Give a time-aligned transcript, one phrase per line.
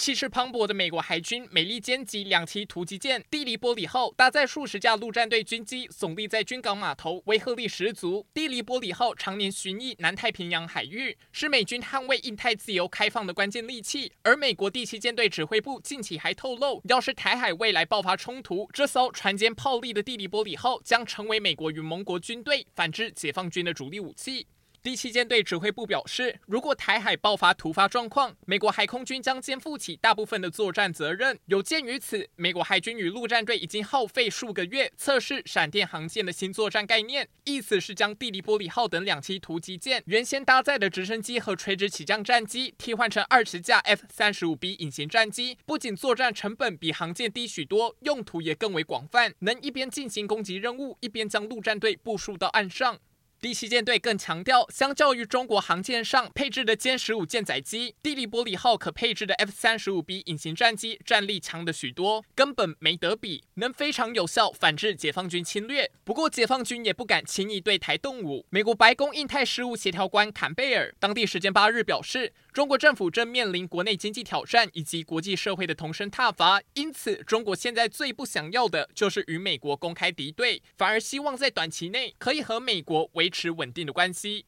[0.00, 8.26] 气势磅礴的美国海军美利坚级两栖突击舰蒂黎波里号搭载数十架陆战队军机，耸立在军港码头，威慑力十足。
[8.32, 14.10] 蒂黎波里号常年巡弋南太平洋海域，是美军捍卫印太自由开放的关键利器。
[14.22, 24.46] 而美国第七舰队指挥部近期还透露，要是台海未来爆发冲突，这艘船坚炮利的蒂黎波里号将成为美国与盟国军队反制解放军的主力武器。
[24.82, 31.38] 第七舰队指挥部表示，如果台海爆发突发状况，美国海空军将肩负起大部分的作战责任。
[31.44, 52.98] 有鉴于此，美国海军与陆战队已经耗费数个月测试闪电航舰的新作战概念，意思是将蒂黎波里号等两栖突击舰原先搭载的直升机和垂直起降战机替换成二十架 F 三十五 B 隐形战机，不仅作战成本比航舰低许多，用途也更为广泛，能一边进行攻击任务，一边将陆战队部署到岸上。
[53.40, 65.90] 第七舰队更强调，相较于中国航舰上配置的歼十五舰载机，蒂黎波里号可配置的 F 三十五 B 隐形战机战力强的许多，根本没得比，能非常有效反制解放军侵略。
[66.04, 68.44] 不过，解放军也不敢轻易对台动武。
[68.50, 84.46] 美国白宫印太事务协调官坎贝尔当地时间八日表示，中国政府正面临国内经济挑战以及国际社会的同声挞伐，因此，中国现在最不想要的就是与美国公开敌对，反而希望在短期内可以和美国维持稳定的关系。